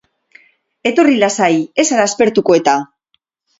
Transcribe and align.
Etorri 0.91 1.19
lasai, 1.25 1.51
ez 1.83 1.87
zara 1.91 2.09
aspertuko 2.11 2.59
eta! 2.61 2.77